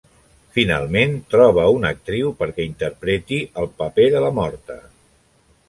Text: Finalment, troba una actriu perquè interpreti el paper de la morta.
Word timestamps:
Finalment, 0.53 1.13
troba 1.33 1.65
una 1.75 1.91
actriu 1.97 2.33
perquè 2.41 2.67
interpreti 2.71 3.41
el 3.65 3.71
paper 3.83 4.09
de 4.17 4.25
la 4.27 4.35
morta. 4.43 4.83